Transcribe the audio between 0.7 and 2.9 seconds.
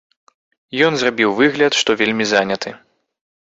Ён зрабіў выгляд, што вельмі заняты.